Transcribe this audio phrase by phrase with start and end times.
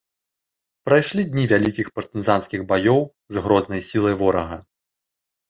[0.87, 2.99] Прыйшлі дні вялікіх партызанскіх баёў
[3.37, 4.57] з грознай сілай ворага.